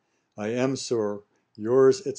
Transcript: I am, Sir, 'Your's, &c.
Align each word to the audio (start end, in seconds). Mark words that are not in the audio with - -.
I 0.35 0.47
am, 0.47 0.77
Sir, 0.77 1.21
'Your's, 1.53 2.03
&c. 2.05 2.09